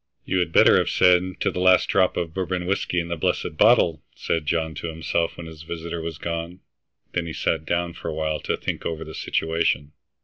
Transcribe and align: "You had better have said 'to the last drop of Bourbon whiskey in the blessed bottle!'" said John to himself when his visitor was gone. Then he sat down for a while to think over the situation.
"You 0.25 0.39
had 0.39 0.51
better 0.51 0.79
have 0.79 0.89
said 0.89 1.21
'to 1.39 1.51
the 1.51 1.59
last 1.59 1.87
drop 1.87 2.17
of 2.17 2.33
Bourbon 2.33 2.65
whiskey 2.65 2.99
in 2.99 3.09
the 3.09 3.15
blessed 3.15 3.55
bottle!'" 3.55 4.01
said 4.15 4.47
John 4.47 4.73
to 4.73 4.87
himself 4.87 5.37
when 5.37 5.45
his 5.45 5.61
visitor 5.61 6.01
was 6.01 6.17
gone. 6.17 6.61
Then 7.13 7.27
he 7.27 7.33
sat 7.33 7.65
down 7.67 7.93
for 7.93 8.07
a 8.07 8.13
while 8.15 8.39
to 8.39 8.57
think 8.57 8.83
over 8.83 9.03
the 9.03 9.13
situation. 9.13 9.91